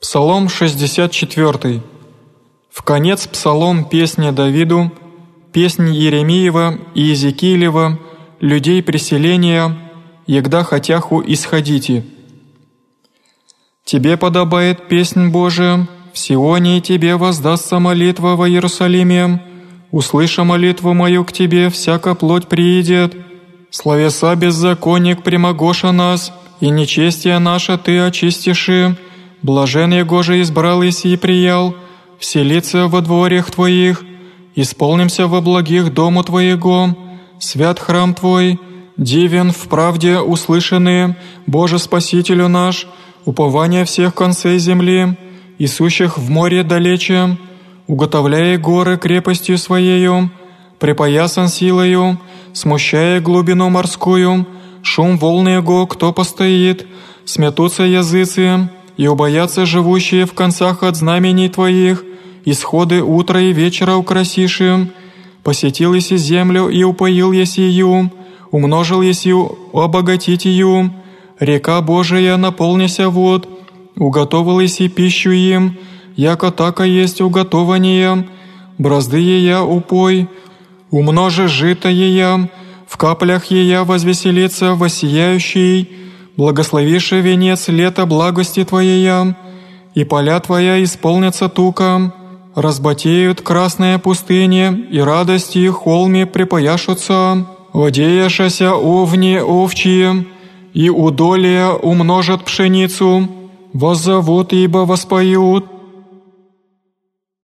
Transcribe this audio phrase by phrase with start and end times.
[0.00, 1.82] Псалом 64.
[2.72, 4.90] В конец псалом песня Давиду,
[5.52, 7.98] песнь Еремиева и Иезекиилева,
[8.40, 9.76] людей преселения,
[10.26, 12.06] егда хотяху исходите.
[13.84, 19.42] Тебе подобает песнь Божия, в Сионе тебе воздастся молитва во Иерусалиме,
[19.90, 23.14] услыша молитву мою к тебе, всяка плоть приидет.
[23.68, 28.96] Словеса беззаконник примогоша нас, и нечестие наше ты очистиши,
[29.42, 31.74] Блажен Его же избрал и сии приял,
[32.18, 34.04] вселиться во дворях Твоих,
[34.54, 36.96] исполнимся во благих дому Твоего,
[37.38, 38.60] свят храм Твой,
[38.96, 41.16] дивен в правде услышанные,
[41.46, 42.86] Боже Спасителю наш,
[43.24, 45.16] упование всех концей земли,
[45.58, 47.38] и сущих в море далече,
[47.86, 50.30] уготовляя горы крепостью Своею,
[50.78, 52.20] припоясан силою,
[52.52, 54.46] смущая глубину морскую,
[54.82, 56.86] шум волны Его, кто постоит,
[57.24, 58.68] сметутся языцы,
[59.00, 62.04] и убоятся живущие в концах от знамений Твоих,
[62.44, 64.92] исходы утра и вечера украсиши.
[65.42, 68.12] Посетил еси землю и упоил еси ее,
[68.50, 69.32] умножил еси
[69.72, 70.92] обогатить ее.
[71.38, 73.48] Река Божия наполнися вод,
[73.96, 75.78] уготовил еси пищу им,
[76.14, 78.28] яко така есть уготование,
[78.76, 80.28] бразды ея упой,
[80.90, 82.50] умножи жито ея,
[82.86, 85.88] в каплях ея возвеселится воссияющий,
[86.40, 89.34] благословиши венец лета благости Твоей,
[89.94, 92.14] и поля Твоя исполнятся туком,
[92.54, 100.24] разбатеют красные пустыни, и радости холми припояшутся, одеяшася овни овчие,
[100.72, 103.28] и удолия умножат пшеницу,
[103.74, 105.66] воззовут, ибо воспоют,